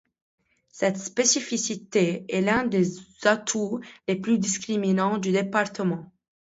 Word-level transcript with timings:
Cette 0.69 0.97
spécificité 0.97 2.25
est 2.27 2.41
l’un 2.41 2.65
des 2.65 2.95
atouts 3.23 3.81
les 4.07 4.15
plus 4.15 4.39
discriminants 4.39 5.19
du 5.19 5.31
département. 5.31 6.11